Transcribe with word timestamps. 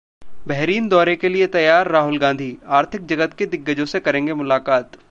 Bahrain 0.47 0.87
दौरे 0.89 1.15
के 1.15 1.29
लिए 1.29 1.47
तैयार 1.47 1.87
राहुल 1.87 2.17
गांधी, 2.17 2.57
आर्थिक 2.69 3.05
जगत 3.05 3.33
के 3.33 3.45
दिग्गजों 3.45 3.85
से 3.85 3.99
करेंगे 3.99 4.33
मुलाकात 4.33 4.97